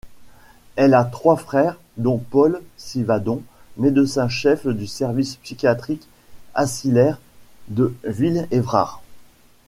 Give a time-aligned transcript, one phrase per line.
[0.77, 3.43] Elle a trois frères, dont Paul Sivadon,
[3.77, 6.07] médecin-chef du service psychiatrique
[6.55, 7.19] asilaire
[7.67, 9.03] de Ville-Évrard.